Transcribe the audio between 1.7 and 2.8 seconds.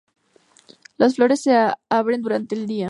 abren durante el día.